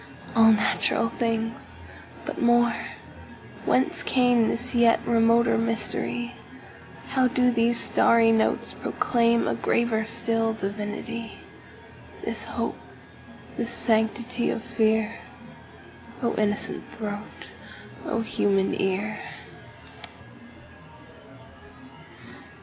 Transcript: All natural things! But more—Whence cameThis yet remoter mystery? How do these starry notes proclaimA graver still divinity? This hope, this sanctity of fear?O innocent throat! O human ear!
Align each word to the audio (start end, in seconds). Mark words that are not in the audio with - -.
All 0.35 0.51
natural 0.51 1.09
things! 1.09 1.75
But 2.25 2.41
more—Whence 2.41 4.01
cameThis 4.01 4.73
yet 4.73 4.99
remoter 5.05 5.59
mystery? 5.59 6.33
How 7.09 7.27
do 7.27 7.51
these 7.51 7.79
starry 7.79 8.31
notes 8.31 8.73
proclaimA 8.73 9.53
graver 9.53 10.03
still 10.05 10.53
divinity? 10.53 11.33
This 12.23 12.45
hope, 12.45 12.79
this 13.57 13.69
sanctity 13.69 14.49
of 14.49 14.63
fear?O 14.63 16.33
innocent 16.33 16.83
throat! 16.91 17.51
O 18.03 18.21
human 18.21 18.73
ear! 18.81 19.19